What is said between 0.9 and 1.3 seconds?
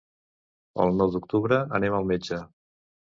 nou